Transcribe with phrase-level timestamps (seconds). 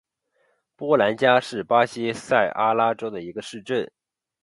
[0.75, 3.87] 波兰加是巴西塞阿拉州的一个市镇。